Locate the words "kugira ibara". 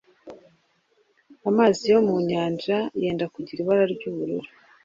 3.33-3.83